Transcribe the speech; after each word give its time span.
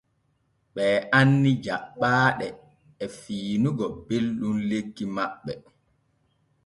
Ɓe 0.73 0.85
anni 1.17 1.51
jaɓɓaaɗe 1.63 2.47
e 3.03 3.05
fiinugo 3.19 3.85
belɗum 4.07 4.55
lekki 4.69 5.03
maɓɓe. 5.15 5.53